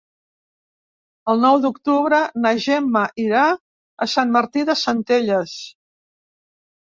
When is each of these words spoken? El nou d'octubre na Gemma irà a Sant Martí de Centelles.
El 1.33 1.41
nou 1.43 1.57
d'octubre 1.65 2.21
na 2.45 2.53
Gemma 2.63 3.03
irà 3.25 3.43
a 4.05 4.07
Sant 4.15 4.33
Martí 4.37 4.63
de 4.71 4.77
Centelles. 4.85 5.53